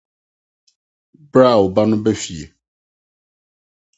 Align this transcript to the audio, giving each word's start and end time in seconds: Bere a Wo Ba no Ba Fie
Bere 1.31 1.47
a 1.53 1.59
Wo 1.59 1.67
Ba 1.75 1.83
no 1.89 1.97
Ba 2.03 2.13
Fie 2.21 2.45